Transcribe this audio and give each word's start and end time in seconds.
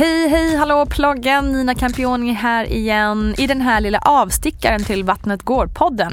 Hej, 0.00 0.28
hej, 0.28 0.56
hallå 0.56 0.86
ploggen! 0.86 1.52
Nina 1.52 1.74
Campioni 1.74 2.32
här 2.32 2.64
igen 2.64 3.34
i 3.38 3.46
den 3.46 3.60
här 3.60 3.80
lilla 3.80 3.98
avstickaren 3.98 4.84
till 4.84 5.04
Vattnet 5.04 5.42
går-podden. 5.42 6.12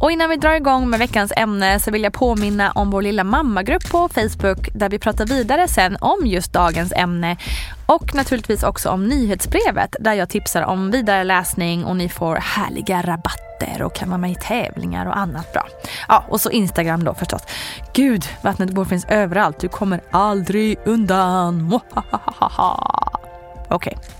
Och 0.00 0.12
innan 0.12 0.30
vi 0.30 0.36
drar 0.36 0.54
igång 0.54 0.90
med 0.90 0.98
veckans 0.98 1.32
ämne 1.36 1.80
så 1.80 1.90
vill 1.90 2.02
jag 2.02 2.12
påminna 2.12 2.70
om 2.70 2.90
vår 2.90 3.02
lilla 3.02 3.24
mammagrupp 3.24 3.90
på 3.90 4.08
Facebook 4.08 4.68
där 4.74 4.88
vi 4.88 4.98
pratar 4.98 5.26
vidare 5.26 5.68
sen 5.68 5.96
om 6.00 6.26
just 6.26 6.52
dagens 6.52 6.92
ämne 6.92 7.36
och 7.86 8.14
naturligtvis 8.14 8.62
också 8.62 8.90
om 8.90 9.08
nyhetsbrevet 9.08 9.96
där 10.00 10.14
jag 10.14 10.28
tipsar 10.28 10.62
om 10.62 10.90
vidare 10.90 11.24
läsning 11.24 11.84
och 11.84 11.96
ni 11.96 12.08
får 12.08 12.36
härliga 12.36 13.02
rabatter 13.02 13.82
och 13.82 13.94
kan 13.94 14.08
vara 14.08 14.18
med 14.18 14.30
i 14.30 14.34
tävlingar 14.34 15.06
och 15.06 15.16
annat 15.16 15.52
bra. 15.52 15.66
Ja, 16.08 16.24
och 16.28 16.40
så 16.40 16.50
Instagram 16.50 17.04
då 17.04 17.14
förstås. 17.14 17.42
Gud, 17.94 18.24
Vattnet 18.42 18.70
går 18.70 18.84
finns 18.84 19.04
överallt. 19.04 19.60
Du 19.60 19.68
kommer 19.68 20.00
aldrig 20.10 20.78
undan. 20.84 21.80
Okej. 23.74 23.96
Okay. 23.96 24.14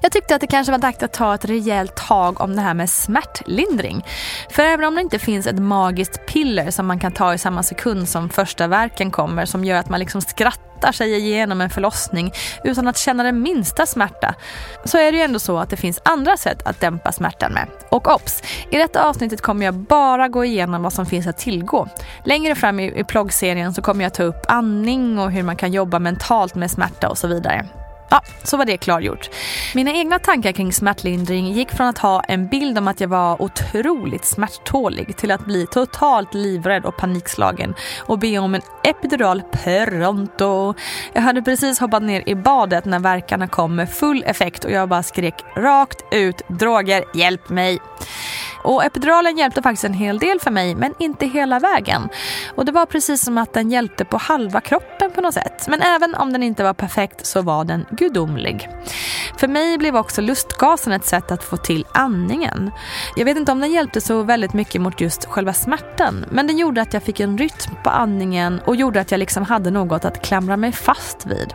Jag 0.00 0.12
tyckte 0.12 0.34
att 0.34 0.40
det 0.40 0.46
kanske 0.46 0.70
var 0.70 0.78
dags 0.78 1.02
att 1.02 1.12
ta 1.12 1.34
ett 1.34 1.44
rejält 1.44 1.96
tag 1.96 2.40
om 2.40 2.56
det 2.56 2.62
här 2.62 2.74
med 2.74 2.90
smärtlindring. 2.90 4.04
För 4.50 4.62
även 4.62 4.84
om 4.84 4.94
det 4.94 5.00
inte 5.00 5.18
finns 5.18 5.46
ett 5.46 5.58
magiskt 5.58 6.26
piller 6.26 6.70
som 6.70 6.86
man 6.86 6.98
kan 6.98 7.12
ta 7.12 7.34
i 7.34 7.38
samma 7.38 7.62
sekund 7.62 8.08
som 8.08 8.28
första 8.28 8.66
verken 8.66 9.10
kommer 9.10 9.44
som 9.44 9.64
gör 9.64 9.76
att 9.76 9.88
man 9.88 10.00
liksom 10.00 10.20
skrattar 10.20 10.92
sig 10.92 11.14
igenom 11.14 11.60
en 11.60 11.70
förlossning 11.70 12.32
utan 12.64 12.88
att 12.88 12.98
känna 12.98 13.22
den 13.22 13.42
minsta 13.42 13.86
smärta 13.86 14.34
så 14.84 14.98
är 14.98 15.12
det 15.12 15.18
ju 15.18 15.24
ändå 15.24 15.38
så 15.38 15.58
att 15.58 15.70
det 15.70 15.76
finns 15.76 16.00
andra 16.04 16.36
sätt 16.36 16.66
att 16.66 16.80
dämpa 16.80 17.12
smärtan 17.12 17.52
med. 17.52 17.68
Och 17.88 18.14
obs! 18.14 18.42
I 18.70 18.76
detta 18.76 19.08
avsnittet 19.08 19.40
kommer 19.40 19.64
jag 19.64 19.74
bara 19.74 20.28
gå 20.28 20.44
igenom 20.44 20.82
vad 20.82 20.92
som 20.92 21.06
finns 21.06 21.26
att 21.26 21.38
tillgå. 21.38 21.88
Längre 22.24 22.54
fram 22.54 22.80
i, 22.80 22.86
i 22.86 23.72
så 23.74 23.82
kommer 23.82 24.04
jag 24.04 24.14
ta 24.14 24.22
upp 24.22 24.44
andning 24.48 25.18
och 25.18 25.30
hur 25.30 25.42
man 25.42 25.56
kan 25.56 25.72
jobba 25.72 25.98
mentalt 25.98 26.54
med 26.54 26.70
smärta 26.70 27.08
och 27.08 27.18
så 27.18 27.28
vidare. 27.28 27.66
Ja, 28.12 28.20
så 28.42 28.56
var 28.56 28.64
det 28.64 28.76
klargjort. 28.76 29.30
Mina 29.74 29.92
egna 29.92 30.18
tankar 30.18 30.52
kring 30.52 30.72
smärtlindring 30.72 31.52
gick 31.52 31.70
från 31.70 31.86
att 31.86 31.98
ha 31.98 32.22
en 32.22 32.48
bild 32.48 32.78
om 32.78 32.88
att 32.88 33.00
jag 33.00 33.08
var 33.08 33.42
otroligt 33.42 34.24
smärttålig 34.24 35.16
till 35.16 35.30
att 35.30 35.44
bli 35.44 35.66
totalt 35.66 36.34
livrädd 36.34 36.84
och 36.84 36.96
panikslagen 36.96 37.74
och 38.00 38.18
be 38.18 38.38
om 38.38 38.54
en 38.54 38.62
epidural 38.84 39.42
pronto. 39.52 40.74
Jag 41.12 41.22
hade 41.22 41.42
precis 41.42 41.80
hoppat 41.80 42.02
ner 42.02 42.22
i 42.26 42.34
badet 42.34 42.84
när 42.84 42.98
verkarna 42.98 43.48
kom 43.48 43.76
med 43.76 43.90
full 43.90 44.24
effekt 44.26 44.64
och 44.64 44.70
jag 44.70 44.88
bara 44.88 45.02
skrek 45.02 45.44
rakt 45.56 46.04
ut 46.10 46.42
droger, 46.48 47.04
hjälp 47.14 47.48
mig. 47.48 47.78
Och 48.62 48.84
epiduralen 48.84 49.38
hjälpte 49.38 49.62
faktiskt 49.62 49.84
en 49.84 49.94
hel 49.94 50.18
del 50.18 50.40
för 50.40 50.50
mig, 50.50 50.74
men 50.74 50.94
inte 50.98 51.26
hela 51.26 51.58
vägen. 51.58 52.08
Och 52.54 52.64
det 52.64 52.72
var 52.72 52.86
precis 52.86 53.24
som 53.24 53.38
att 53.38 53.52
den 53.52 53.70
hjälpte 53.70 54.04
på 54.04 54.16
halva 54.16 54.60
kroppen 54.60 55.10
på 55.10 55.20
något 55.20 55.34
sätt. 55.34 55.66
Men 55.68 55.82
även 55.82 56.14
om 56.14 56.32
den 56.32 56.42
inte 56.42 56.64
var 56.64 56.74
perfekt 56.74 57.26
så 57.26 57.42
var 57.42 57.64
den 57.64 57.86
gudomlig. 57.90 58.68
För 59.36 59.48
mig 59.48 59.78
blev 59.78 59.96
också 59.96 60.20
lustgasen 60.20 60.92
ett 60.92 61.04
sätt 61.04 61.32
att 61.32 61.44
få 61.44 61.56
till 61.56 61.86
andningen. 61.92 62.70
Jag 63.16 63.24
vet 63.24 63.36
inte 63.36 63.52
om 63.52 63.60
den 63.60 63.72
hjälpte 63.72 64.00
så 64.00 64.22
väldigt 64.22 64.52
mycket 64.52 64.80
mot 64.80 65.00
just 65.00 65.24
själva 65.24 65.52
smärtan, 65.52 66.24
men 66.30 66.46
den 66.46 66.58
gjorde 66.58 66.82
att 66.82 66.94
jag 66.94 67.02
fick 67.02 67.20
en 67.20 67.38
rytm 67.38 67.74
på 67.84 67.90
andningen 67.90 68.60
och 68.64 68.76
gjorde 68.76 69.00
att 69.00 69.10
jag 69.10 69.18
liksom 69.18 69.44
hade 69.44 69.70
något 69.70 70.04
att 70.04 70.22
klamra 70.22 70.56
mig 70.56 70.72
fast 70.72 71.26
vid. 71.26 71.54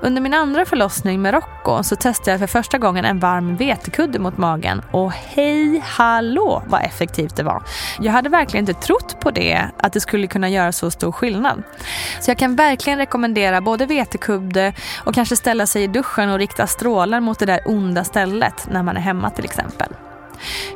Under 0.00 0.22
min 0.22 0.34
andra 0.34 0.64
förlossning 0.64 1.22
med 1.22 1.34
Rocco 1.34 1.82
så 1.82 1.96
testade 1.96 2.30
jag 2.30 2.40
för 2.40 2.46
första 2.46 2.78
gången 2.78 3.04
en 3.04 3.18
varm 3.18 3.56
vetekudde 3.56 4.18
mot 4.18 4.38
magen 4.38 4.82
och 4.90 5.12
hej 5.12 5.82
hallå 5.84 6.62
vad 6.66 6.82
effektivt 6.82 7.36
det 7.36 7.42
var. 7.42 7.62
Jag 8.00 8.12
hade 8.12 8.28
verkligen 8.28 8.68
inte 8.68 8.80
trott 8.80 9.20
på 9.20 9.30
det, 9.30 9.68
att 9.78 9.92
det 9.92 10.00
skulle 10.00 10.26
kunna 10.26 10.48
göra 10.48 10.72
så 10.72 10.90
stor 10.90 11.12
skillnad. 11.12 11.62
Så 12.20 12.30
jag 12.30 12.38
kan 12.38 12.56
verkligen 12.56 12.98
rekommendera 12.98 13.60
både 13.60 13.86
vetekudde 13.86 14.72
och 15.04 15.14
kanske 15.14 15.36
ställa 15.36 15.66
sig 15.66 15.82
i 15.82 15.86
duschen 15.86 16.30
och 16.30 16.38
rikta 16.38 16.66
strålar 16.66 17.20
mot 17.20 17.38
det 17.38 17.46
där 17.46 17.60
onda 17.64 18.04
stället 18.04 18.68
när 18.70 18.82
man 18.82 18.96
är 18.96 19.00
hemma 19.00 19.30
till 19.30 19.44
exempel. 19.44 19.88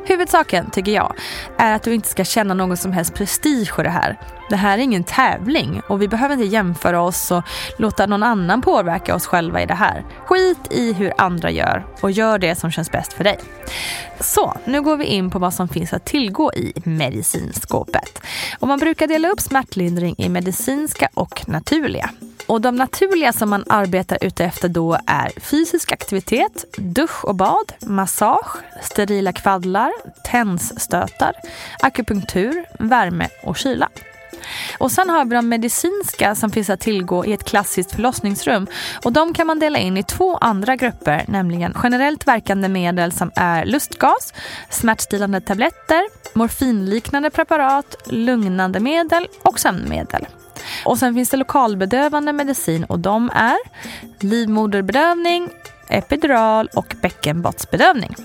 Huvudsaken, 0.05 0.69
tycker 0.71 0.91
jag, 0.91 1.15
är 1.57 1.75
att 1.75 1.83
du 1.83 1.93
inte 1.93 2.09
ska 2.09 2.23
känna 2.23 2.53
någon 2.53 2.77
som 2.77 2.91
helst 2.91 3.13
prestige 3.13 3.79
i 3.79 3.83
det 3.83 3.89
här. 3.89 4.19
Det 4.49 4.55
här 4.55 4.77
är 4.77 4.81
ingen 4.81 5.03
tävling 5.03 5.81
och 5.87 6.01
vi 6.01 6.07
behöver 6.07 6.33
inte 6.33 6.45
jämföra 6.45 7.01
oss 7.01 7.31
och 7.31 7.43
låta 7.77 8.05
någon 8.05 8.23
annan 8.23 8.61
påverka 8.61 9.15
oss 9.15 9.25
själva 9.25 9.61
i 9.61 9.65
det 9.65 9.73
här. 9.73 10.05
Skit 10.25 10.71
i 10.71 10.93
hur 10.93 11.13
andra 11.17 11.51
gör 11.51 11.85
och 12.01 12.11
gör 12.11 12.39
det 12.39 12.55
som 12.55 12.71
känns 12.71 12.91
bäst 12.91 13.13
för 13.13 13.23
dig. 13.23 13.39
Så, 14.19 14.57
nu 14.65 14.81
går 14.81 14.97
vi 14.97 15.05
in 15.05 15.29
på 15.29 15.39
vad 15.39 15.53
som 15.53 15.67
finns 15.67 15.93
att 15.93 16.05
tillgå 16.05 16.53
i 16.53 16.73
medicinskåpet. 16.83 18.21
Och 18.59 18.67
man 18.67 18.79
brukar 18.79 19.07
dela 19.07 19.29
upp 19.29 19.41
smärtlindring 19.41 20.15
i 20.17 20.29
medicinska 20.29 21.09
och 21.13 21.43
naturliga. 21.47 22.09
Och 22.47 22.61
de 22.61 22.75
naturliga 22.75 23.33
som 23.33 23.49
man 23.49 23.63
arbetar 23.69 24.17
ute 24.21 24.45
efter 24.45 24.69
då 24.69 24.97
är 25.07 25.39
fysisk 25.39 25.91
aktivitet, 25.91 26.65
dusch 26.77 27.25
och 27.25 27.35
bad, 27.35 27.73
massage, 27.79 28.57
sterila 28.81 29.31
kvaddlar, 29.33 29.91
tensstötar, 30.23 31.33
akupunktur, 31.79 32.65
värme 32.79 33.27
och 33.43 33.57
kyla. 33.57 33.89
Och 34.77 34.91
sen 34.91 35.09
har 35.09 35.25
vi 35.25 35.35
de 35.35 35.49
medicinska 35.49 36.35
som 36.35 36.51
finns 36.51 36.69
att 36.69 36.79
tillgå 36.79 37.25
i 37.25 37.33
ett 37.33 37.43
klassiskt 37.43 37.91
förlossningsrum. 37.91 38.67
Och 39.03 39.13
de 39.13 39.33
kan 39.33 39.47
man 39.47 39.59
dela 39.59 39.79
in 39.79 39.97
i 39.97 40.03
två 40.03 40.37
andra 40.37 40.75
grupper, 40.75 41.25
nämligen 41.27 41.73
generellt 41.83 42.27
verkande 42.27 42.69
medel 42.69 43.11
som 43.11 43.31
är 43.35 43.65
lustgas, 43.65 44.33
smärtstillande 44.69 45.41
tabletter, 45.41 46.03
morfinliknande 46.33 47.29
preparat, 47.29 47.95
lugnande 48.05 48.79
medel 48.79 49.27
och 49.43 49.59
sömnmedel. 49.59 50.27
Och 50.85 50.97
sen 50.97 51.13
finns 51.13 51.29
det 51.29 51.37
lokalbedövande 51.37 52.33
medicin 52.33 52.83
och 52.83 52.99
de 52.99 53.29
är 53.33 53.57
livmoderbedövning, 54.19 55.49
epidural 55.89 56.69
och 56.73 56.95
bäckenbottsbedövning. 57.01 58.15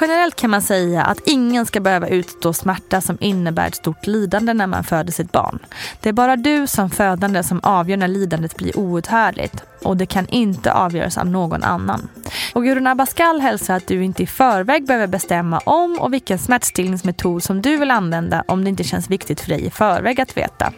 Generellt 0.00 0.36
kan 0.36 0.50
man 0.50 0.62
säga 0.62 1.02
att 1.02 1.20
ingen 1.26 1.66
ska 1.66 1.80
behöva 1.80 2.08
utstå 2.08 2.52
smärta 2.52 3.00
som 3.00 3.18
innebär 3.20 3.68
ett 3.68 3.74
stort 3.74 4.06
lidande 4.06 4.54
när 4.54 4.66
man 4.66 4.84
föder 4.84 5.12
sitt 5.12 5.32
barn. 5.32 5.58
Det 6.00 6.08
är 6.08 6.12
bara 6.12 6.36
du 6.36 6.66
som 6.66 6.90
födande 6.90 7.42
som 7.42 7.60
avgör 7.62 7.96
när 7.96 8.08
lidandet 8.08 8.56
blir 8.56 8.78
outhärdligt 8.78 9.64
och 9.86 9.96
det 9.96 10.06
kan 10.06 10.28
inte 10.28 10.72
avgöras 10.72 11.18
av 11.18 11.26
någon 11.26 11.62
annan. 11.62 12.08
Och 12.54 12.64
Gurun 12.64 12.86
Abascal 12.86 13.40
hälsar 13.40 13.76
att 13.76 13.86
du 13.86 14.04
inte 14.04 14.22
i 14.22 14.26
förväg 14.26 14.86
behöver 14.86 15.06
bestämma 15.06 15.58
om 15.58 15.98
och 16.00 16.12
vilken 16.12 16.38
smärtstillningsmetod 16.38 17.42
som 17.42 17.62
du 17.62 17.76
vill 17.76 17.90
använda 17.90 18.44
om 18.48 18.64
det 18.64 18.70
inte 18.70 18.84
känns 18.84 19.10
viktigt 19.10 19.40
för 19.40 19.48
dig 19.48 19.66
i 19.66 19.70
förväg 19.70 20.20
att 20.20 20.36
veta. 20.36 20.72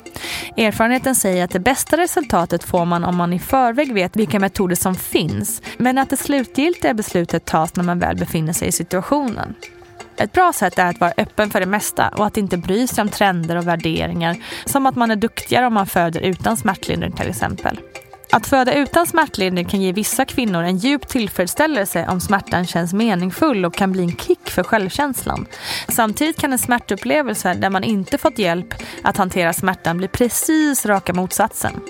Erfarenheten 0.57 1.15
säger 1.15 1.45
att 1.45 1.51
det 1.51 1.61
bästa 1.61 1.97
resultatet 1.97 2.65
får 2.65 2.85
man 2.85 3.05
om 3.05 3.17
man 3.17 3.33
i 3.33 3.39
förväg 3.39 3.93
vet 3.93 4.17
vilka 4.17 4.41
metoder 4.41 4.77
som 4.77 4.95
finns, 4.95 5.63
men 5.79 5.99
att 5.99 6.11
det 6.11 6.17
slutgiltiga 6.17 6.95
beslutet 6.95 7.45
tas 7.45 7.77
när 7.77 7.85
man 7.85 7.99
väl 7.99 8.17
befinner 8.17 8.53
sig 8.53 8.69
i 8.69 8.73
situationen. 8.73 9.55
Ett 10.17 10.33
bra 10.33 10.53
sätt 10.53 10.79
är 10.79 10.87
att 10.87 11.01
vara 11.01 11.13
öppen 11.17 11.51
för 11.51 11.61
det 11.61 11.67
mesta 11.67 12.09
och 12.09 12.27
att 12.27 12.37
inte 12.37 12.57
bry 12.57 12.87
sig 12.87 13.03
om 13.03 13.09
trender 13.09 13.57
och 13.57 13.69
värderingar. 13.69 14.37
Som 14.65 14.87
att 14.87 14.97
man 14.97 15.11
är 15.11 15.17
duktigare 15.17 15.67
om 15.67 15.75
man 15.75 15.87
föder 15.87 16.21
utan 16.21 16.57
smärtlindring 16.57 17.13
till 17.13 17.29
exempel. 17.29 17.81
Att 18.33 18.47
föda 18.47 18.75
utan 18.75 19.07
smärtlindring 19.07 19.65
kan 19.65 19.83
ge 19.83 19.93
vissa 19.93 20.25
kvinnor 20.25 20.63
en 20.63 20.79
djup 20.79 21.09
tillfredsställelse 21.09 22.07
om 22.09 22.21
smärtan 22.21 22.67
känns 22.67 22.93
meningsfull 22.93 23.65
och 23.65 23.75
kan 23.75 23.93
bli 23.93 24.03
en 24.03 24.17
kick 24.17 24.51
för 24.51 24.63
självkänslan. 24.63 25.47
Samtidigt 25.89 26.41
kan 26.41 26.53
en 26.53 26.59
smärtupplevelse 26.59 27.55
där 27.55 27.71
man 27.71 27.85
inte 27.85 28.19
fått 28.19 28.39
hjälp 28.39 28.75
att 29.03 29.17
hantera 29.17 29.53
smärtan 29.53 29.99
bli 29.99 30.09
precis 30.09 30.87
raka 30.87 31.13
motsatsen. 31.13 31.81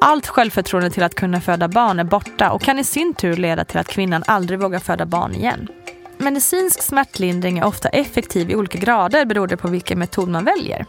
Allt 0.00 0.26
självförtroende 0.26 0.90
till 0.90 1.02
att 1.02 1.14
kunna 1.14 1.40
föda 1.40 1.68
barn 1.68 1.98
är 1.98 2.04
borta 2.04 2.50
och 2.50 2.62
kan 2.62 2.78
i 2.78 2.84
sin 2.84 3.14
tur 3.14 3.36
leda 3.36 3.64
till 3.64 3.78
att 3.78 3.88
kvinnan 3.88 4.24
aldrig 4.26 4.60
vågar 4.60 4.78
föda 4.78 5.06
barn 5.06 5.34
igen. 5.34 5.68
Medicinsk 6.18 6.82
smärtlindring 6.82 7.58
är 7.58 7.64
ofta 7.64 7.88
effektiv 7.88 8.50
i 8.50 8.56
olika 8.56 8.78
grader 8.78 9.24
beroende 9.24 9.56
på 9.56 9.68
vilken 9.68 9.98
metod 9.98 10.28
man 10.28 10.44
väljer. 10.44 10.86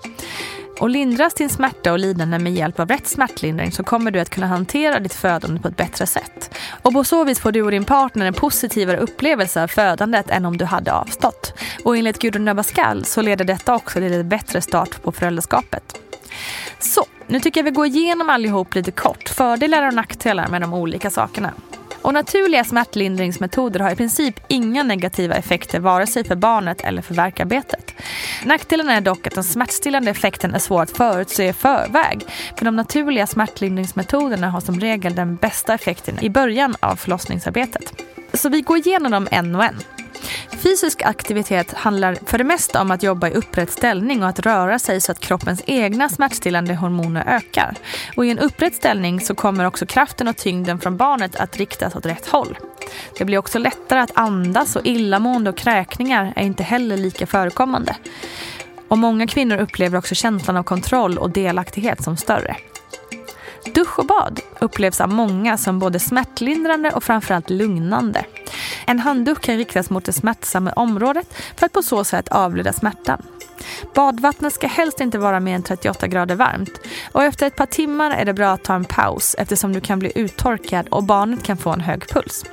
Och 0.80 0.90
lindras 0.90 1.34
din 1.34 1.50
smärta 1.50 1.92
och 1.92 2.00
lidande 2.00 2.40
med 2.40 2.54
hjälp 2.54 2.80
av 2.80 2.88
rätt 2.88 3.08
smärtlindring 3.08 3.72
så 3.72 3.84
kommer 3.84 4.12
du 4.12 4.20
att 4.20 4.30
kunna 4.30 4.48
hantera 4.48 5.00
ditt 5.00 5.14
födande 5.14 5.62
på 5.62 5.68
ett 5.68 5.78
bättre 5.78 6.06
sätt. 6.06 6.58
Och 6.82 6.94
på 6.94 7.04
så 7.04 7.24
vis 7.24 7.40
får 7.40 7.52
du 7.52 7.62
och 7.62 7.72
din 7.72 7.84
partner 7.84 8.26
en 8.26 8.34
positivare 8.34 8.98
upplevelse 8.98 9.64
av 9.64 9.68
födandet 9.68 10.30
än 10.30 10.46
om 10.46 10.58
du 10.58 10.66
hade 10.66 10.94
avstått. 10.94 11.54
Och 11.84 11.98
enligt 11.98 12.20
Gudrun 12.20 12.48
Abascal 12.48 13.06
så 13.06 13.22
leder 13.22 13.46
detta 13.46 13.76
också 13.76 14.00
till 14.00 14.14
en 14.14 14.30
bättre 14.30 14.62
start 14.62 15.02
på 15.04 15.12
föräldraskapet. 15.12 16.02
Så, 16.80 17.06
nu 17.28 17.40
tycker 17.40 17.60
jag 17.60 17.66
vi 17.66 17.72
går 17.72 17.86
igenom 17.86 18.30
allihop 18.30 18.76
lite 18.76 18.92
kort, 18.92 19.30
fördelar 19.30 19.88
och 19.88 19.94
nackdelar 19.94 20.48
med 20.48 20.62
de 20.62 20.74
olika 20.74 21.10
sakerna. 21.10 21.54
Och 22.02 22.14
naturliga 22.14 22.64
smärtlindringsmetoder 22.64 23.80
har 23.80 23.92
i 23.92 23.96
princip 23.96 24.40
inga 24.48 24.84
negativa 24.84 25.36
effekter 25.36 25.80
vare 25.80 26.08
sig 26.08 26.24
för 26.24 26.36
barnet 26.36 26.82
eller 26.82 27.02
för 27.02 27.14
verkarbetet. 27.14 27.94
Nackdelen 28.46 28.90
är 28.90 29.02
dock 29.02 29.28
att 29.28 29.36
den 29.36 29.44
smärtstillande 29.44 30.12
effekten 30.12 30.56
är 30.56 30.60
svår 30.60 30.82
att 30.82 30.98
förutse 30.98 31.48
i 31.48 31.54
förväg. 31.54 32.26
Men 32.56 32.66
de 32.66 32.76
naturliga 32.76 33.28
smärtlindringsmetoderna 33.28 34.50
har 34.50 34.62
som 34.62 34.80
regel 34.80 35.16
den 35.16 35.36
bästa 35.36 35.74
effekten 35.74 36.24
i 36.24 36.30
början 36.30 36.76
av 36.80 36.96
förlossningsarbetet. 36.96 38.04
Så 38.34 38.50
vi 38.50 38.62
går 38.62 38.78
igenom 38.78 39.12
dem 39.12 39.28
en 39.32 39.56
och 39.56 39.64
en. 39.64 39.76
Fysisk 40.64 41.02
aktivitet 41.02 41.74
handlar 41.74 42.18
för 42.26 42.38
det 42.38 42.44
mesta 42.44 42.82
om 42.82 42.92
att 42.92 43.04
jobba 43.04 43.28
i 43.28 43.34
upprätt 43.34 43.72
ställning 43.72 44.24
och 44.24 44.30
att 44.30 44.40
röra 44.40 44.80
sig 44.80 45.02
så 45.02 45.12
att 45.12 45.20
kroppens 45.20 45.64
egna 45.66 46.10
smärtstillande 46.10 46.76
hormoner 46.76 47.24
ökar. 47.28 47.76
Och 48.18 48.26
i 48.26 48.30
en 48.30 48.40
upprätt 48.40 48.76
ställning 48.76 49.22
så 49.22 49.36
kommer 49.36 49.66
också 49.66 49.86
kraften 49.86 50.28
och 50.28 50.38
tyngden 50.38 50.80
från 50.80 50.98
barnet 50.98 51.36
att 51.36 51.58
riktas 51.58 51.96
åt 51.96 52.06
rätt 52.06 52.28
håll. 52.28 52.58
Det 53.18 53.26
blir 53.26 53.38
också 53.38 53.60
lättare 53.60 54.00
att 54.00 54.18
andas 54.18 54.76
och 54.76 54.86
illamående 54.86 55.50
och 55.50 55.58
kräkningar 55.58 56.34
är 56.36 56.44
inte 56.44 56.64
heller 56.64 56.98
lika 56.98 57.28
förekommande. 57.28 57.96
Och 58.88 58.98
många 58.98 59.28
kvinnor 59.28 59.58
upplever 59.58 59.98
också 59.98 60.16
känslan 60.16 60.58
av 60.58 60.64
kontroll 60.64 61.18
och 61.18 61.30
delaktighet 61.30 62.04
som 62.04 62.18
större. 62.18 62.56
Dusch 63.66 64.00
och 64.00 64.06
bad 64.06 64.40
upplevs 64.60 65.02
av 65.02 65.10
många 65.10 65.58
som 65.58 65.80
både 65.80 66.00
smärtlindrande 66.00 66.92
och 66.92 67.04
framförallt 67.04 67.50
lugnande. 67.50 68.26
En 68.86 69.00
handduk 69.00 69.42
kan 69.42 69.58
riktas 69.58 69.90
mot 69.90 70.06
det 70.06 70.14
smärtsamma 70.14 70.72
området 70.72 71.34
för 71.56 71.66
att 71.66 71.74
på 71.74 71.84
så 71.84 72.04
sätt 72.04 72.28
avleda 72.28 72.74
smärtan. 72.74 73.22
Badvattnet 73.96 74.54
ska 74.54 74.68
helst 74.68 75.02
inte 75.02 75.18
vara 75.18 75.40
mer 75.40 75.56
än 75.56 75.64
38 75.64 76.08
grader 76.08 76.36
varmt 76.36 76.80
och 77.12 77.24
efter 77.24 77.48
ett 77.48 77.56
par 77.56 77.66
timmar 77.66 78.12
är 78.12 78.26
det 78.26 78.34
bra 78.34 78.50
att 78.50 78.64
ta 78.64 78.76
en 78.76 78.86
paus 78.86 79.36
eftersom 79.40 79.74
du 79.74 79.82
kan 79.82 80.00
bli 80.00 80.12
uttorkad 80.16 80.88
och 80.88 81.04
barnet 81.04 81.44
kan 81.44 81.58
få 81.58 81.70
en 81.70 81.82
hög 81.82 82.08
puls. 82.08 82.46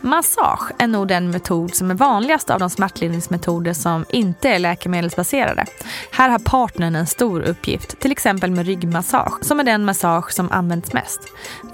Massage 0.00 0.72
är 0.78 0.86
nog 0.86 1.08
den 1.08 1.30
metod 1.30 1.74
som 1.74 1.90
är 1.90 1.94
vanligast 1.94 2.50
av 2.50 2.58
de 2.58 2.70
smärtlindringsmetoder 2.70 3.72
som 3.72 4.04
inte 4.08 4.48
är 4.48 4.58
läkemedelsbaserade. 4.58 5.66
Här 6.12 6.28
har 6.28 6.38
partnern 6.38 6.96
en 6.96 7.06
stor 7.06 7.42
uppgift, 7.42 8.00
till 8.00 8.12
exempel 8.12 8.50
med 8.50 8.66
ryggmassage 8.66 9.44
som 9.44 9.60
är 9.60 9.64
den 9.64 9.84
massage 9.84 10.32
som 10.32 10.52
används 10.52 10.92
mest. 10.92 11.20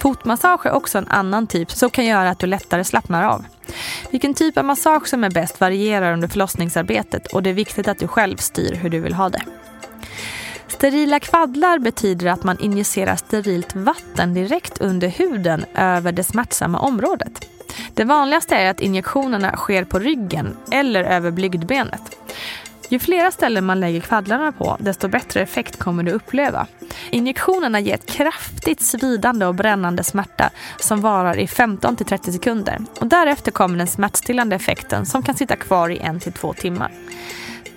Fotmassage 0.01 0.67
är 0.67 0.73
också 0.73 0.99
en 0.99 1.09
annan 1.09 1.47
typ 1.47 1.71
som 1.71 1.91
kan 1.91 2.05
göra 2.05 2.31
att 2.31 2.39
du 2.39 2.47
lättare 2.47 2.85
slappnar 2.85 3.23
av. 3.23 3.45
Vilken 4.11 4.35
typ 4.35 4.59
av 4.59 4.65
massage 4.65 5.09
som 5.09 5.25
är 5.25 5.31
bäst 5.31 5.61
varierar 5.61 6.13
under 6.13 6.29
förlossningsarbetet 6.29 7.33
och 7.33 7.43
det 7.43 7.51
är 7.51 7.55
viktigt 7.55 7.89
att 7.89 7.99
du 7.99 8.09
själv 8.09 8.37
styr 8.37 8.75
hur 8.75 8.91
du 8.91 9.01
vill 9.01 9.15
ha 9.15 9.29
det. 9.29 9.43
Sterila 10.69 11.21
kvaddlar 11.21 11.79
betyder 11.79 12.27
att 12.27 12.45
man 12.45 12.59
injicerar 12.59 13.17
sterilt 13.17 13.77
vatten 13.77 14.35
direkt 14.35 14.81
under 14.81 15.09
huden 15.09 15.65
över 15.75 16.13
det 16.13 16.25
smärtsamma 16.25 16.79
området. 16.79 17.54
Det 17.94 18.05
vanligaste 18.05 18.55
är 18.55 18.70
att 18.70 18.81
injektionerna 18.81 19.57
sker 19.57 19.85
på 19.85 19.99
ryggen 19.99 20.57
eller 20.71 21.04
över 21.04 21.30
blygdbenet. 21.30 22.16
Ju 22.88 22.99
flera 22.99 23.30
ställen 23.30 23.64
man 23.64 23.80
lägger 23.80 24.00
kvaddlarna 24.00 24.52
på, 24.52 24.76
desto 24.80 25.09
bättre 25.09 25.40
effekt 25.40 25.78
kommer 25.78 26.02
du 26.02 26.12
uppleva. 26.12 26.66
Injektionerna 27.11 27.80
ger 27.80 27.95
ett 27.95 28.07
kraftigt 28.07 28.83
svidande 28.83 29.47
och 29.47 29.54
brännande 29.54 30.04
smärta 30.04 30.50
som 30.78 31.00
varar 31.00 31.38
i 31.38 31.47
15 31.47 31.97
30 31.97 32.33
sekunder. 32.33 32.78
Och 33.00 33.07
därefter 33.07 33.50
kommer 33.50 33.78
den 33.78 33.87
smärtstillande 33.87 34.57
effekten 34.57 35.07
som 35.07 35.23
kan 35.23 35.35
sitta 35.35 35.57
kvar 35.57 35.90
i 35.90 35.99
en 35.99 36.21
till 36.21 36.33
två 36.33 36.52
timmar. 36.52 36.92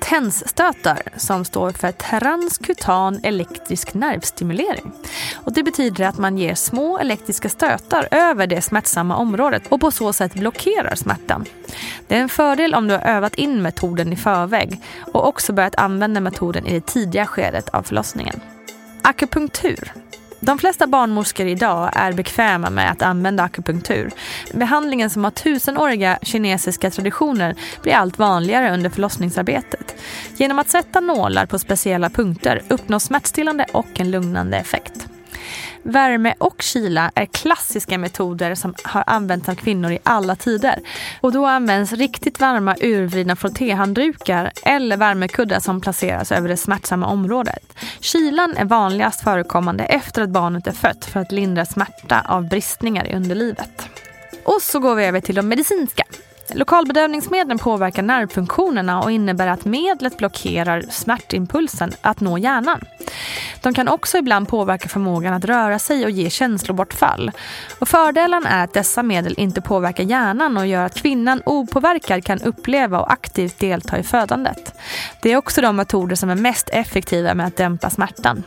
Tensstötar 0.08 1.02
som 1.18 1.46
står 1.46 1.72
för 1.72 1.92
transkutan 1.92 3.20
elektrisk 3.24 3.94
nervstimulering. 3.94 4.92
Och 5.36 5.54
det 5.54 5.64
betyder 5.64 6.06
att 6.06 6.18
man 6.18 6.38
ger 6.38 6.56
små 6.56 7.00
elektriska 7.00 7.50
stötar 7.50 8.08
över 8.12 8.48
det 8.48 8.62
smärtsamma 8.62 9.18
området 9.18 9.64
och 9.70 9.82
på 9.82 9.92
så 9.92 10.14
sätt 10.14 10.34
blockerar 10.34 10.96
smärtan. 10.96 11.46
Det 12.08 12.16
är 12.16 12.22
en 12.22 12.30
fördel 12.30 12.76
om 12.76 12.88
du 12.88 12.94
har 12.94 13.02
övat 13.02 13.36
in 13.36 13.62
metoden 13.62 14.14
i 14.14 14.16
förväg 14.16 14.82
och 15.14 15.28
också 15.28 15.54
börjat 15.54 15.76
använda 15.76 16.22
metoden 16.22 16.68
i 16.68 16.74
det 16.74 16.86
tidiga 16.86 17.26
skedet 17.26 17.70
av 17.70 17.84
förlossningen. 17.84 18.42
Akupunktur 19.02 19.94
de 20.40 20.58
flesta 20.58 20.88
barnmorskor 20.88 21.48
idag 21.48 21.90
är 21.94 22.14
bekväma 22.14 22.70
med 22.70 22.92
att 22.92 23.02
använda 23.02 23.44
akupunktur. 23.44 24.12
Behandlingen 24.54 25.10
som 25.10 25.24
har 25.24 25.32
tusenåriga 25.32 26.20
kinesiska 26.22 26.92
traditioner 26.92 27.56
blir 27.82 27.94
allt 27.94 28.20
vanligare 28.20 28.74
under 28.74 28.90
förlossningsarbetet. 28.90 29.96
Genom 30.38 30.60
att 30.60 30.70
sätta 30.70 31.00
nålar 31.00 31.46
på 31.46 31.60
speciella 31.60 32.10
punkter 32.10 32.62
uppnås 32.70 33.04
smärtstillande 33.04 33.66
och 33.74 34.00
en 34.00 34.12
lugnande 34.12 34.58
effekt. 34.58 35.08
Värme 35.88 36.34
och 36.38 36.62
kyla 36.62 37.12
är 37.16 37.26
klassiska 37.26 37.98
metoder 37.98 38.56
som 38.56 38.74
har 38.84 39.04
använts 39.08 39.50
av 39.50 39.56
kvinnor 39.56 39.92
i 39.92 40.00
alla 40.04 40.36
tider. 40.36 40.80
Och 41.22 41.32
då 41.32 41.46
används 41.46 41.94
riktigt 41.94 42.40
varma 42.40 42.76
urvridna 42.82 43.36
frottéhanddukar 43.36 44.52
eller 44.64 44.98
värmekuddar 44.98 45.60
som 45.60 45.82
placeras 45.82 46.32
över 46.32 46.50
det 46.50 46.58
smärtsamma 46.58 47.08
området. 47.08 47.74
Kylan 48.00 48.58
är 48.58 48.66
vanligast 48.66 49.24
förekommande 49.24 49.84
efter 49.84 50.22
att 50.22 50.30
barnet 50.30 50.68
är 50.68 50.72
fött 50.72 51.06
för 51.06 51.20
att 51.20 51.32
lindra 51.32 51.66
smärta 51.66 52.22
av 52.28 52.50
bristningar 52.50 53.08
i 53.08 53.16
underlivet. 53.16 53.90
Och 54.44 54.62
så 54.62 54.80
går 54.80 54.96
vi 54.96 55.06
över 55.06 55.20
till 55.20 55.36
de 55.36 55.48
medicinska. 55.48 56.04
Lokalbedövningsmedlen 56.54 57.58
påverkar 57.58 58.04
nervfunktionerna 58.04 59.02
och 59.02 59.12
innebär 59.12 59.48
att 59.48 59.66
medlet 59.66 60.18
blockerar 60.18 60.82
smärtimpulsen 60.90 61.92
att 62.02 62.20
nå 62.20 62.38
hjärnan. 62.38 62.82
De 63.62 63.74
kan 63.74 63.88
också 63.88 64.18
ibland 64.18 64.48
påverka 64.48 64.90
förmågan 64.90 65.34
att 65.34 65.46
röra 65.46 65.80
sig 65.80 66.06
och 66.06 66.12
ge 66.12 66.30
känslobortfall. 66.30 67.32
Och 67.80 67.88
fördelen 67.88 68.46
är 68.46 68.64
att 68.64 68.74
dessa 68.74 69.04
medel 69.04 69.34
inte 69.38 69.62
påverkar 69.62 70.04
hjärnan 70.04 70.58
och 70.58 70.68
gör 70.68 70.86
att 70.86 70.96
kvinnan 70.96 71.42
opåverkad 71.46 72.24
kan 72.24 72.42
uppleva 72.42 73.00
och 73.00 73.12
aktivt 73.12 73.60
delta 73.60 73.98
i 73.98 74.04
födandet. 74.04 74.74
Det 75.22 75.32
är 75.32 75.38
också 75.38 75.62
de 75.62 75.76
metoder 75.76 76.16
som 76.16 76.30
är 76.30 76.36
mest 76.36 76.70
effektiva 76.70 77.34
med 77.34 77.48
att 77.48 77.58
dämpa 77.58 77.90
smärtan. 77.90 78.44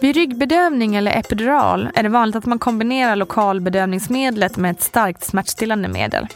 Vid 0.00 0.16
ryggbedövning 0.16 0.96
eller 0.96 1.18
epidural 1.18 1.88
är 1.94 2.02
det 2.02 2.08
vanligt 2.08 2.36
att 2.36 2.46
man 2.46 2.58
kombinerar 2.58 3.16
lokalbedövningsmedlet 3.16 4.56
med 4.56 4.70
ett 4.70 4.82
starkt 4.82 5.24
smärtstillande 5.24 5.88
medel. 5.88 6.26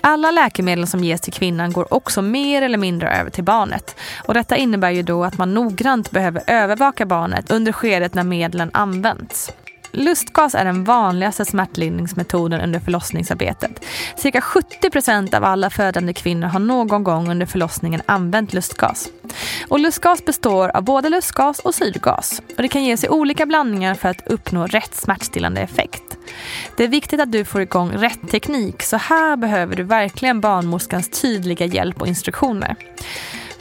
Alla 0.00 0.30
läkemedel 0.30 0.86
som 0.86 1.04
ges 1.04 1.20
till 1.20 1.32
kvinnan 1.32 1.72
går 1.72 1.94
också 1.94 2.22
mer 2.22 2.62
eller 2.62 2.78
mindre 2.78 3.16
över 3.16 3.30
till 3.30 3.44
barnet. 3.44 3.96
Och 4.24 4.34
detta 4.34 4.56
innebär 4.56 4.90
ju 4.90 5.02
då 5.02 5.24
att 5.24 5.38
man 5.38 5.54
noggrant 5.54 6.10
behöver 6.10 6.42
övervaka 6.46 7.06
barnet 7.06 7.50
under 7.50 7.72
skedet 7.72 8.14
när 8.14 8.24
medlen 8.24 8.70
används. 8.72 9.52
Lustgas 9.94 10.54
är 10.54 10.64
den 10.64 10.84
vanligaste 10.84 11.44
smärtlindringsmetoden 11.44 12.60
under 12.60 12.80
förlossningsarbetet. 12.80 13.84
Cirka 14.16 14.40
70 14.40 14.90
procent 14.90 15.34
av 15.34 15.44
alla 15.44 15.70
födande 15.70 16.12
kvinnor 16.12 16.46
har 16.46 16.60
någon 16.60 17.04
gång 17.04 17.30
under 17.30 17.46
förlossningen 17.46 18.02
använt 18.06 18.52
lustgas. 18.52 19.08
Och 19.68 19.80
lustgas 19.80 20.24
består 20.24 20.76
av 20.76 20.82
både 20.82 21.08
lustgas 21.08 21.58
och 21.58 21.74
syrgas. 21.74 22.42
Och 22.56 22.62
det 22.62 22.68
kan 22.68 22.84
ges 22.84 23.04
i 23.04 23.08
olika 23.08 23.46
blandningar 23.46 23.94
för 23.94 24.08
att 24.08 24.26
uppnå 24.26 24.66
rätt 24.66 24.94
smärtstillande 24.94 25.60
effekt. 25.60 26.18
Det 26.76 26.84
är 26.84 26.88
viktigt 26.88 27.20
att 27.20 27.32
du 27.32 27.44
får 27.44 27.60
igång 27.60 27.90
rätt 27.92 28.30
teknik 28.30 28.82
så 28.82 28.96
här 28.96 29.36
behöver 29.36 29.76
du 29.76 29.82
verkligen 29.82 30.40
barnmorskans 30.40 31.08
tydliga 31.08 31.66
hjälp 31.66 32.00
och 32.00 32.08
instruktioner. 32.08 32.76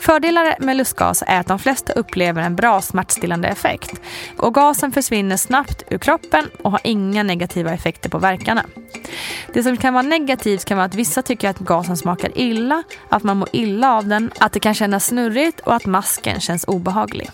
Fördelar 0.05 0.55
med 0.60 0.77
lustgas 0.77 1.24
är 1.27 1.39
att 1.39 1.48
de 1.48 1.60
flesta 1.60 1.93
upplever 1.93 2.41
en 2.41 2.55
bra 2.55 2.81
smärtstillande 2.81 3.48
effekt. 3.48 4.01
Och 4.38 4.53
gasen 4.53 4.91
försvinner 4.91 5.38
snabbt 5.38 5.83
ur 5.89 5.98
kroppen 5.98 6.45
och 6.62 6.72
har 6.72 6.79
inga 6.83 7.24
negativa 7.24 7.74
effekter 7.74 8.10
på 8.10 8.17
verkarna. 8.17 8.65
Det 9.53 9.63
som 9.63 9.77
kan 9.77 9.93
vara 9.93 10.03
negativt 10.03 10.65
kan 10.65 10.77
vara 10.77 10.86
att 10.86 10.95
vissa 10.95 11.22
tycker 11.22 11.50
att 11.50 11.60
gasen 11.60 11.98
smakar 11.98 12.38
illa, 12.38 12.83
att 13.10 13.24
man 13.24 13.38
mår 13.38 13.50
illa 13.53 13.98
av 13.98 14.07
den, 14.07 14.31
att 14.39 14.53
det 14.53 14.60
kan 14.60 14.74
kännas 14.74 15.05
snurrigt 15.05 15.60
och 15.60 15.75
att 15.75 15.86
masken 15.86 16.39
känns 16.39 16.63
obehaglig. 16.63 17.29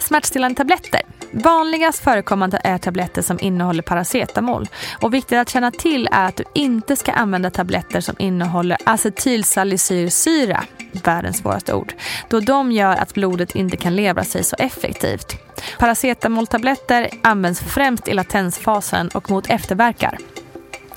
Smärtstillande 0.00 0.56
tabletter. 0.56 1.02
Vanligast 1.30 2.04
förekommande 2.04 2.60
är 2.64 2.78
tabletter 2.78 3.22
som 3.22 3.38
innehåller 3.40 3.82
paracetamol. 3.82 4.68
Och 5.00 5.14
viktigt 5.14 5.38
att 5.38 5.48
känna 5.48 5.70
till 5.70 6.08
är 6.12 6.24
att 6.26 6.36
du 6.36 6.44
inte 6.54 6.96
ska 6.96 7.12
använda 7.12 7.50
tabletter 7.50 8.00
som 8.00 8.16
innehåller 8.18 8.78
acetylsalicylsyra, 8.84 10.64
världens 11.04 11.38
svåraste 11.38 11.74
ord, 11.74 11.94
då 12.28 12.40
de 12.40 12.72
gör 12.72 12.96
att 12.96 13.14
blodet 13.14 13.54
inte 13.54 13.76
kan 13.76 13.96
levra 13.96 14.24
sig 14.24 14.44
så 14.44 14.56
effektivt. 14.58 15.36
Paracetamoltabletter 15.78 17.10
används 17.22 17.60
främst 17.60 18.08
i 18.08 18.14
latensfasen 18.14 19.08
och 19.08 19.30
mot 19.30 19.50
efterverkar. 19.50 20.18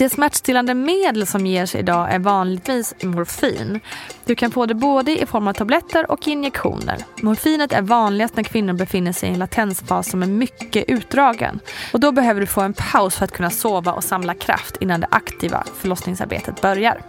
Det 0.01 0.09
smärtstillande 0.09 0.73
medel 0.73 1.27
som 1.27 1.45
ges 1.45 1.75
idag 1.75 2.13
är 2.13 2.19
vanligtvis 2.19 2.95
morfin. 3.03 3.79
Du 4.25 4.35
kan 4.35 4.51
få 4.51 4.65
det 4.65 4.73
både 4.73 5.21
i 5.21 5.25
form 5.25 5.47
av 5.47 5.53
tabletter 5.53 6.11
och 6.11 6.27
injektioner. 6.27 6.97
Morfinet 7.21 7.73
är 7.73 7.81
vanligast 7.81 8.35
när 8.35 8.43
kvinnor 8.43 8.73
befinner 8.73 9.11
sig 9.11 9.29
i 9.29 9.33
en 9.33 9.39
latensfas 9.39 10.09
som 10.09 10.23
är 10.23 10.27
mycket 10.27 10.89
utdragen. 10.89 11.59
Och 11.93 11.99
då 11.99 12.11
behöver 12.11 12.41
du 12.41 12.47
få 12.47 12.61
en 12.61 12.73
paus 12.73 13.15
för 13.15 13.25
att 13.25 13.31
kunna 13.31 13.49
sova 13.49 13.93
och 13.93 14.03
samla 14.03 14.33
kraft 14.33 14.77
innan 14.79 14.99
det 14.99 15.07
aktiva 15.11 15.63
förlossningsarbetet 15.77 16.61
börjar. 16.61 17.01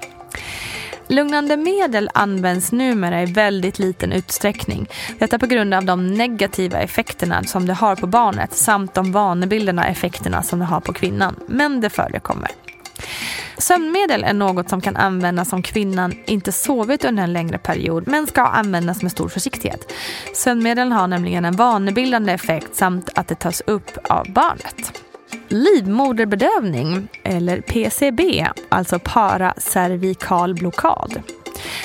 Lugnande 1.07 1.57
medel 1.57 2.11
används 2.15 2.73
numera 2.73 3.23
i 3.23 3.27
väldigt 3.27 3.79
liten 3.79 4.13
utsträckning. 4.13 4.89
Detta 5.19 5.39
på 5.39 5.47
grund 5.47 5.75
av 5.75 5.85
de 5.85 6.07
negativa 6.07 6.79
effekterna 6.79 7.45
som 7.45 7.67
det 7.67 7.75
har 7.75 7.97
på 7.97 8.07
barnet 8.07 8.53
samt 8.53 8.95
de 8.95 9.13
vanebildande 9.13 9.83
effekterna 9.83 10.43
som 10.43 10.59
det 10.59 10.65
har 10.65 10.81
på 10.81 10.93
kvinnan. 10.93 11.37
Men 11.49 11.81
det 11.81 11.91
förekommer. 11.91 12.51
Sömnmedel 13.63 14.25
är 14.25 14.35
något 14.35 14.69
som 14.69 14.81
kan 14.81 14.97
användas 14.97 15.53
om 15.53 15.63
kvinnan 15.63 16.15
inte 16.27 16.53
sovit 16.53 17.05
under 17.05 17.23
en 17.23 17.33
längre 17.33 17.59
period 17.59 18.09
men 18.09 18.27
ska 18.27 18.43
användas 18.43 19.03
med 19.03 19.13
stor 19.13 19.29
försiktighet. 19.29 19.93
Sömnmedel 20.35 20.93
har 20.93 21.07
nämligen 21.07 21.45
en 21.45 21.57
vanebildande 21.57 22.33
effekt 22.33 22.75
samt 22.75 23.11
att 23.15 23.29
det 23.29 23.35
tas 23.35 23.63
upp 23.67 23.99
av 24.09 24.33
barnet. 24.33 25.03
Livmoderbedövning, 25.49 27.09
eller 27.23 27.61
PCB, 27.61 28.47
alltså 28.69 28.99
paracervikal 28.99 30.55
blockad. 30.55 31.23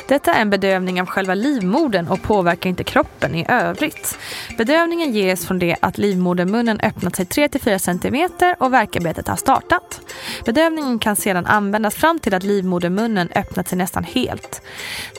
Detta 0.07 0.34
är 0.34 0.41
en 0.41 0.50
bedövning 0.50 1.01
av 1.01 1.07
själva 1.07 1.36
livmodern 1.36 2.07
och 2.07 2.22
påverkar 2.22 2.69
inte 2.69 2.84
kroppen 2.84 3.36
i 3.36 3.46
övrigt. 3.50 4.17
Bedövningen 4.57 5.13
ges 5.13 5.46
från 5.46 5.60
det 5.60 5.75
att 5.79 5.98
livmodermunnen 5.98 6.79
öppnat 6.79 7.15
sig 7.15 7.25
3-4 7.25 7.77
cm 7.77 8.29
och 8.60 8.74
verkarbetet 8.74 9.27
har 9.27 9.36
startat. 9.36 10.01
Bedövningen 10.46 11.00
kan 11.00 11.15
sedan 11.15 11.46
användas 11.46 11.96
fram 11.96 12.19
till 12.19 12.34
att 12.34 12.43
livmodermunnen 12.43 13.29
öppnat 13.36 13.67
sig 13.67 13.77
nästan 13.77 14.03
helt. 14.03 14.62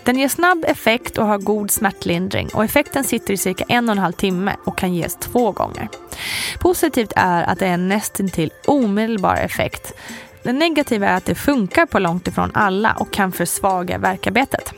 Den 0.05 0.19
ger 0.19 0.29
snabb 0.29 0.65
effekt 0.69 1.19
och 1.19 1.27
har 1.27 1.39
god 1.39 1.71
smärtlindring 1.71 2.49
och 2.55 2.65
effekten 2.65 3.05
sitter 3.05 3.35
i 3.35 3.37
cirka 3.37 3.65
en 3.69 3.89
och 3.89 3.93
en 3.93 3.99
halv 3.99 4.13
timme 4.13 4.57
och 4.65 4.79
kan 4.79 4.95
ges 4.95 5.17
två 5.17 5.53
gånger. 5.53 5.89
Positivt 6.61 7.13
är 7.17 7.43
att 7.43 7.59
det 7.59 7.67
är 7.67 7.75
en 7.75 7.89
nästintill 7.89 8.51
omedelbar 8.67 9.37
effekt. 9.37 9.93
Det 10.43 10.53
negativa 10.53 11.09
är 11.09 11.17
att 11.17 11.25
det 11.25 11.35
funkar 11.35 11.87
på 11.87 11.99
långt 11.99 12.29
ifrån 12.29 12.51
alla 12.55 12.93
och 12.93 13.13
kan 13.13 13.33
försvaga 13.33 13.99
verkarbetet. 13.99 14.73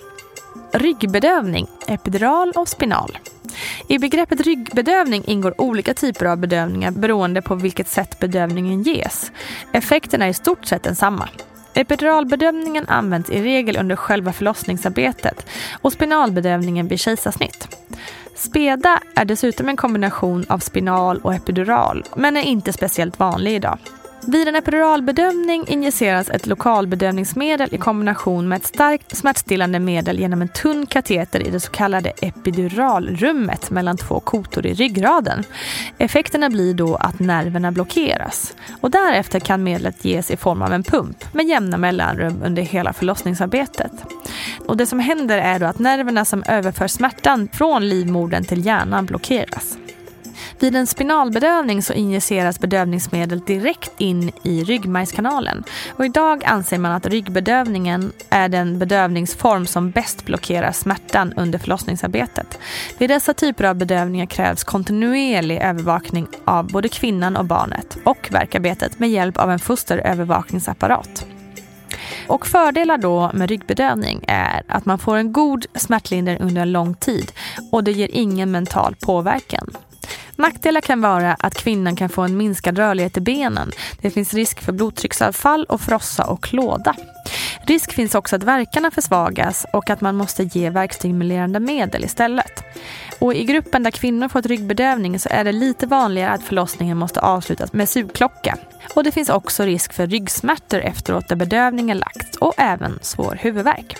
Ryggbedövning, 0.73 1.67
epidural 1.87 2.53
och 2.57 2.69
spinal. 2.69 3.19
I 3.89 3.99
begreppet 3.99 4.41
ryggbedövning 4.41 5.25
ingår 5.27 5.61
olika 5.61 5.95
typer 5.95 6.27
av 6.27 6.39
bedövningar 6.39 6.91
beroende 6.91 7.43
på 7.43 7.55
vilket 7.55 7.89
sätt 7.89 8.19
bedövningen 8.19 8.83
ges. 8.83 9.33
Effekten 9.73 10.23
är 10.23 10.29
i 10.29 10.35
stort 10.35 10.67
sett 10.67 10.83
densamma. 10.83 11.29
Epiduralbedövningen 11.75 12.89
används 12.89 13.31
i 13.31 13.43
regel 13.43 13.77
under 13.77 13.97
själva 13.97 14.33
förlossningsarbetet 14.33 15.47
och 15.83 15.93
spinalbedövningen 15.93 16.89
vid 16.89 17.01
kejsarsnitt. 17.01 17.77
Speda 18.35 19.01
är 19.15 19.25
dessutom 19.25 19.69
en 19.69 19.77
kombination 19.77 20.45
av 20.49 20.59
spinal 20.59 21.19
och 21.19 21.35
epidural 21.35 22.05
men 22.17 22.37
är 22.37 22.43
inte 22.43 22.73
speciellt 22.73 23.19
vanlig 23.19 23.55
idag. 23.55 23.79
Vid 24.27 24.49
en 24.49 24.57
epiduralbedömning 24.57 25.65
injiceras 25.69 26.31
ett 26.31 26.47
lokalbedövningsmedel 26.47 27.75
i 27.75 27.79
kombination 27.79 28.49
med 28.49 28.57
ett 28.57 28.67
starkt 28.67 29.17
smärtstillande 29.17 29.79
medel 29.79 30.19
genom 30.19 30.43
en 30.43 30.49
tunn 30.49 30.87
kateter 30.87 31.47
i 31.47 31.51
det 31.51 31.61
så 31.61 31.71
kallade 31.71 32.13
epiduralrummet 32.23 33.71
mellan 33.71 33.97
två 33.97 34.21
kotor 34.21 34.67
i 34.67 34.75
ryggraden. 34.75 35.45
Effekterna 35.99 36.51
blir 36.51 36.75
då 36.75 36.95
att 36.97 37.19
nerverna 37.19 37.73
blockeras 37.73 38.55
och 38.81 38.91
därefter 38.91 39.41
kan 39.41 39.63
medlet 39.63 40.05
ges 40.05 40.31
i 40.31 40.37
form 40.37 40.63
av 40.63 40.73
en 40.73 40.83
pump 40.83 41.35
med 41.35 41.47
jämna 41.47 41.79
mellanrum 41.79 42.43
under 42.45 42.63
hela 42.63 42.93
förlossningsarbetet. 42.93 43.93
Och 44.67 44.77
det 44.77 44.87
som 44.87 45.01
händer 45.01 45.39
är 45.39 45.59
då 45.59 45.67
att 45.67 45.79
nerverna 45.79 46.25
som 46.25 46.43
överför 46.47 46.89
smärtan 46.89 47.49
från 47.53 47.89
livmodern 47.89 48.45
till 48.45 48.67
hjärnan 48.67 49.07
blockeras. 49.07 49.77
Vid 50.61 50.77
en 50.77 50.87
spinalbedövning 50.87 51.83
så 51.83 51.93
injiceras 51.93 52.61
bedövningsmedel 52.61 53.41
direkt 53.41 53.93
in 53.99 54.33
i 54.43 54.65
ryggmärgskanalen. 54.65 55.65
Och 55.97 56.05
idag 56.05 56.45
anser 56.45 56.79
man 56.79 56.93
att 56.93 57.07
ryggbedövningen 57.07 58.13
är 58.31 58.49
den 58.49 58.79
bedövningsform 58.79 59.67
som 59.67 59.91
bäst 59.91 60.25
blockerar 60.25 60.73
smärtan 60.73 61.33
under 61.33 61.59
förlossningsarbetet. 61.59 62.59
Vid 62.99 63.11
dessa 63.11 63.35
typer 63.35 63.65
av 63.65 63.75
bedövningar 63.75 64.27
krävs 64.27 64.65
kontinuerlig 64.65 65.59
övervakning 65.59 66.29
av 66.45 66.73
både 66.73 66.89
kvinnan 66.89 67.37
och 67.37 67.45
barnet 67.45 67.99
och 68.05 68.29
verkarbetet 68.31 68.99
med 68.99 69.11
hjälp 69.11 69.39
av 69.39 69.51
en 69.51 69.59
fosterövervakningsapparat. 69.59 71.27
Och 72.29 72.47
fördelar 72.47 72.99
då 72.99 73.31
med 73.35 73.49
ryggbedövning 73.49 74.25
är 74.29 74.63
att 74.69 74.85
man 74.85 74.99
får 74.99 75.17
en 75.17 75.33
god 75.33 75.67
smärtlindring 75.75 76.39
under 76.39 76.63
en 76.63 76.73
lång 76.73 76.95
tid 76.95 77.33
och 77.73 77.85
det 77.85 77.93
ger 77.93 78.09
ingen 78.13 78.51
mental 78.51 78.97
påverkan. 79.01 79.71
Nackdelar 80.41 80.81
kan 80.81 81.01
vara 81.01 81.37
att 81.39 81.55
kvinnan 81.55 81.97
kan 81.97 82.09
få 82.09 82.23
en 82.23 82.37
minskad 82.37 82.79
rörlighet 82.79 83.17
i 83.17 83.21
benen. 83.21 83.71
Det 84.01 84.11
finns 84.11 84.35
risk 84.35 84.61
för 84.61 84.73
blodtrycksavfall 84.73 85.65
och 85.65 85.81
frossa 85.81 86.25
och 86.25 86.43
klåda. 86.43 86.95
Risk 87.67 87.93
finns 87.93 88.15
också 88.15 88.37
att 88.37 88.43
verkarna 88.43 88.91
försvagas 88.91 89.67
och 89.73 89.91
att 89.91 90.01
man 90.01 90.17
måste 90.17 90.43
ge 90.43 90.71
verkstimulerande 90.71 91.61
medel 91.61 92.05
istället. 92.05 92.63
Och 93.19 93.35
I 93.35 93.45
gruppen 93.45 93.83
där 93.83 93.91
kvinnor 93.91 94.29
fått 94.29 94.47
ryggbedövning 94.47 95.19
så 95.19 95.29
är 95.33 95.45
det 95.45 95.53
lite 95.53 95.87
vanligare 95.87 96.31
att 96.31 96.43
förlossningen 96.43 96.99
måste 96.99 97.21
avslutas 97.21 97.73
med 97.73 97.89
sugklocka. 97.89 98.57
Och 98.95 99.05
det 99.05 99.13
finns 99.13 99.29
också 99.29 99.63
risk 99.63 99.93
för 99.93 100.07
ryggsmärtor 100.07 100.81
efteråt 100.81 101.29
där 101.29 101.37
bedövningen 101.37 101.99
lagts 101.99 102.37
och 102.37 102.55
även 102.57 102.99
svår 103.03 103.39
huvudvärk. 103.41 103.97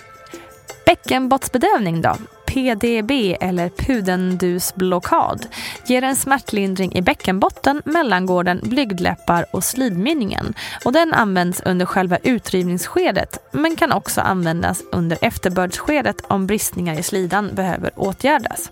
Bäckenbottsbedövning 0.85 2.01
då? 2.01 2.15
PDB 2.51 3.37
eller 3.41 3.69
pudendusblockad 3.69 5.47
ger 5.85 6.01
en 6.03 6.15
smärtlindring 6.15 6.95
i 6.95 7.01
bäckenbotten, 7.01 7.81
mellangården, 7.85 8.59
blygdläppar 8.63 9.45
och 9.51 9.63
slidmynningen. 9.63 10.53
Och 10.85 10.93
den 10.93 11.13
används 11.13 11.61
under 11.65 11.85
själva 11.85 12.17
utdrivningsskedet 12.23 13.37
men 13.51 13.75
kan 13.75 13.91
också 13.91 14.21
användas 14.21 14.83
under 14.91 15.17
efterbördsskedet 15.21 16.21
om 16.27 16.47
bristningar 16.47 16.99
i 16.99 17.03
slidan 17.03 17.55
behöver 17.55 17.91
åtgärdas. 17.95 18.71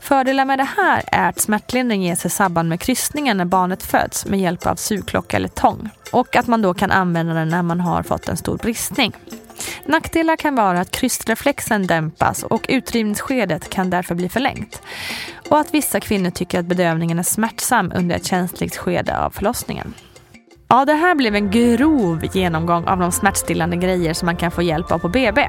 Fördelar 0.00 0.44
med 0.44 0.58
det 0.58 0.68
här 0.76 1.02
är 1.06 1.28
att 1.28 1.40
smärtlindring 1.40 2.02
ges 2.02 2.26
i 2.26 2.30
samband 2.30 2.68
med 2.68 2.80
kryssningen 2.80 3.36
när 3.36 3.44
barnet 3.44 3.82
föds 3.82 4.26
med 4.26 4.40
hjälp 4.40 4.66
av 4.66 4.74
sugklocka 4.74 5.36
eller 5.36 5.48
tång 5.48 5.90
och 6.12 6.36
att 6.36 6.46
man 6.46 6.62
då 6.62 6.74
kan 6.74 6.90
använda 6.90 7.34
den 7.34 7.48
när 7.48 7.62
man 7.62 7.80
har 7.80 8.02
fått 8.02 8.28
en 8.28 8.36
stor 8.36 8.56
bristning. 8.56 9.12
Nackdelar 9.84 10.36
kan 10.36 10.54
vara 10.54 10.80
att 10.80 10.90
krystreflexen 10.90 11.86
dämpas 11.86 12.42
och 12.42 12.66
utdrivningsskedet 12.68 13.70
kan 13.70 13.90
därför 13.90 14.14
bli 14.14 14.28
förlängt. 14.28 14.82
Och 15.48 15.58
att 15.58 15.74
vissa 15.74 16.00
kvinnor 16.00 16.30
tycker 16.30 16.58
att 16.60 16.66
bedövningen 16.66 17.18
är 17.18 17.22
smärtsam 17.22 17.92
under 17.94 18.16
ett 18.16 18.26
känsligt 18.26 18.76
skede 18.76 19.18
av 19.18 19.30
förlossningen. 19.30 19.94
Ja, 20.72 20.84
det 20.84 20.92
här 20.92 21.14
blev 21.14 21.34
en 21.34 21.50
grov 21.50 22.24
genomgång 22.32 22.86
av 22.86 22.98
de 22.98 23.12
smärtstillande 23.12 23.76
grejer 23.76 24.14
som 24.14 24.26
man 24.26 24.36
kan 24.36 24.50
få 24.50 24.62
hjälp 24.62 24.92
av 24.92 24.98
på 24.98 25.08
BB. 25.08 25.48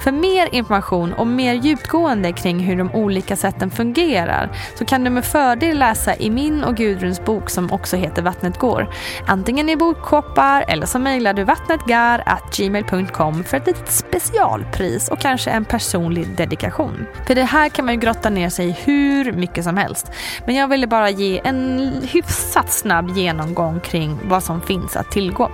För 0.00 0.12
mer 0.12 0.54
information 0.54 1.12
och 1.12 1.26
mer 1.26 1.54
djupgående 1.54 2.32
kring 2.32 2.58
hur 2.58 2.76
de 2.76 2.94
olika 2.94 3.36
sätten 3.36 3.70
fungerar 3.70 4.50
så 4.78 4.84
kan 4.84 5.04
du 5.04 5.10
med 5.10 5.24
fördel 5.24 5.78
läsa 5.78 6.16
i 6.16 6.30
min 6.30 6.64
och 6.64 6.76
Gudruns 6.76 7.24
bok 7.24 7.50
som 7.50 7.72
också 7.72 7.96
heter 7.96 8.22
Vattnet 8.22 8.58
går. 8.58 8.88
Antingen 9.26 9.68
i 9.68 9.76
bokkoppar 9.76 10.64
eller 10.68 10.86
så 10.86 10.98
mejlar 10.98 11.32
du 11.32 11.44
vattnetgar.gmail.com 11.44 13.44
för 13.44 13.56
ett 13.56 13.66
litet 13.66 13.92
specialpris 13.92 15.08
och 15.08 15.18
kanske 15.18 15.50
en 15.50 15.64
personlig 15.64 16.36
dedikation. 16.36 17.06
För 17.26 17.34
det 17.34 17.44
här 17.44 17.68
kan 17.68 17.84
man 17.84 17.94
ju 17.94 18.00
grotta 18.00 18.30
ner 18.30 18.48
sig 18.48 18.68
i 18.68 18.76
hur 18.84 19.32
mycket 19.32 19.64
som 19.64 19.76
helst. 19.76 20.12
Men 20.46 20.54
jag 20.54 20.68
ville 20.68 20.86
bara 20.86 21.10
ge 21.10 21.40
en 21.44 21.92
hyfsat 22.02 22.72
snabb 22.72 23.16
genomgång 23.16 23.80
kring 23.80 24.18
vad 24.24 24.42
som 24.42 24.59
finns 24.60 24.96
att 24.96 25.10
tillgå. 25.10 25.50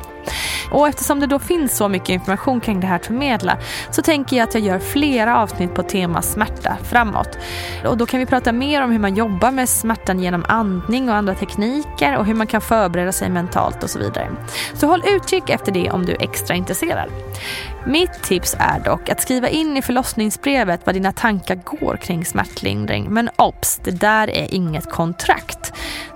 Och 0.71 0.89
eftersom 0.89 1.21
det 1.21 1.27
då 1.27 1.39
finns 1.39 1.77
så 1.77 1.89
mycket 1.89 2.09
information 2.09 2.61
kring 2.61 2.81
det 2.81 2.87
här 2.87 2.97
att 2.97 3.07
förmedla 3.07 3.59
så 3.91 4.03
tänker 4.03 4.37
jag 4.37 4.49
att 4.49 4.55
jag 4.55 4.63
gör 4.63 4.79
flera 4.79 5.39
avsnitt 5.39 5.75
på 5.75 5.83
tema 5.83 6.23
smärta 6.23 6.77
framåt. 6.83 7.39
Och 7.87 7.97
då 7.97 8.07
kan 8.07 8.21
vi 8.21 8.27
prata 8.27 8.53
mer 8.53 8.83
om 8.83 8.91
hur 8.91 8.99
man 8.99 9.15
jobbar 9.15 9.51
med 9.51 9.69
smärtan 9.69 10.21
genom 10.21 10.45
andning 10.49 11.09
och 11.09 11.15
andra 11.15 11.35
tekniker 11.35 12.17
och 12.17 12.27
hur 12.27 12.35
man 12.35 12.47
kan 12.47 12.61
förbereda 12.61 13.13
sig 13.13 13.31
mentalt 13.31 13.83
och 13.83 13.91
så 13.91 13.99
vidare. 13.99 14.31
Så 14.75 14.87
håll 14.87 15.03
utkik 15.07 15.51
efter 15.51 15.73
det 15.73 15.91
om 15.91 16.07
du 16.07 16.13
är 16.13 16.23
extra 16.23 16.57
intresserad. 16.57 17.11
Mitt 17.87 18.23
tips 18.23 18.57
är 18.59 18.81
dock 18.81 19.09
att 19.09 19.21
skriva 19.21 19.49
in 19.49 19.77
i 19.77 19.83
förlossningsbrevet 19.83 20.81
vad 20.85 20.95
dina 20.95 21.13
tankar 21.13 21.55
går 21.55 21.97
kring 21.97 22.25
smärtlindring. 22.25 23.07
Men 23.11 23.31
obs, 23.37 23.81
det 23.85 23.91
där 23.91 24.31
är 24.31 24.55
inget 24.55 24.91
kontrakt. 24.91 25.73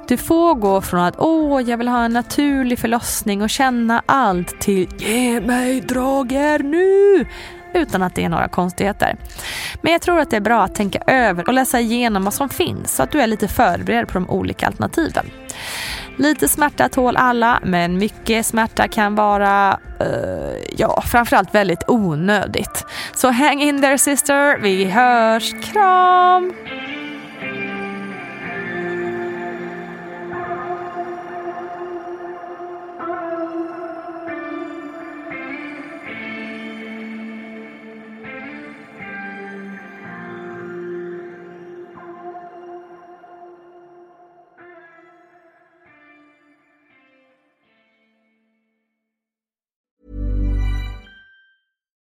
Du 0.08 0.16
får 0.16 0.54
gå 0.54 0.80
från 0.80 1.00
att 1.00 1.14
åh, 1.18 1.62
jag 1.62 1.78
vill 1.78 1.88
ha 1.88 2.04
en 2.04 2.12
naturlig 2.12 2.78
förlossning 2.78 3.42
och 3.42 3.50
känna 3.50 4.02
allt 4.06 4.60
till 4.60 4.88
ge 4.98 5.40
mig 5.40 5.80
droger 5.80 6.58
nu 6.58 7.26
utan 7.74 8.02
att 8.02 8.14
det 8.14 8.24
är 8.24 8.28
några 8.28 8.48
konstigheter. 8.48 9.16
Men 9.82 9.92
jag 9.92 10.02
tror 10.02 10.20
att 10.20 10.30
det 10.30 10.36
är 10.36 10.40
bra 10.40 10.62
att 10.62 10.74
tänka 10.74 11.02
över 11.06 11.48
och 11.48 11.54
läsa 11.54 11.80
igenom 11.80 12.24
vad 12.24 12.34
som 12.34 12.48
finns 12.48 12.96
så 12.96 13.02
att 13.02 13.12
du 13.12 13.20
är 13.20 13.26
lite 13.26 13.48
förberedd 13.48 14.08
på 14.08 14.14
de 14.14 14.30
olika 14.30 14.66
alternativen. 14.66 15.30
Lite 16.20 16.48
smärta 16.48 16.88
tål 16.88 17.16
alla, 17.16 17.60
men 17.62 17.98
mycket 17.98 18.46
smärta 18.46 18.88
kan 18.88 19.14
vara, 19.14 19.78
uh, 20.00 20.56
ja, 20.76 21.02
framförallt 21.06 21.54
väldigt 21.54 21.84
onödigt. 21.88 22.86
Så 23.14 23.30
hang 23.30 23.60
in 23.60 23.82
there 23.82 23.98
sister, 23.98 24.58
vi 24.58 24.84
hörs, 24.84 25.52
kram! 25.72 26.52